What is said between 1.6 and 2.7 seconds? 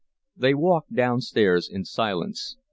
in silence.